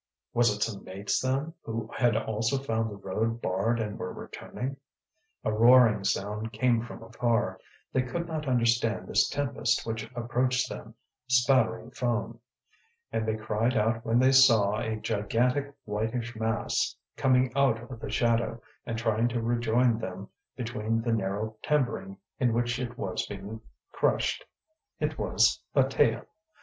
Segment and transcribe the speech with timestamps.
[0.33, 4.77] Was it some mates, then, who had also found the road barred and were returning?
[5.43, 7.59] A roaring sound came from afar;
[7.93, 10.95] they could not understand this tempest which approached them,
[11.27, 12.39] spattering foam.
[13.11, 18.09] And they cried out when they saw a gigantic whitish mass coming out of the
[18.09, 23.61] shadow and trying to rejoin them between the narrow timbering in which it was being
[23.91, 24.43] crushed.
[24.99, 26.25] It was Bataille.